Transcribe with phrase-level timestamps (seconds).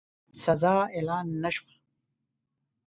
[0.43, 1.73] سزا اعلان نه شوه.